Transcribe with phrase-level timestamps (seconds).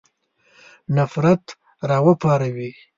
[0.95, 1.43] نفرت
[1.89, 2.71] را وپاروي.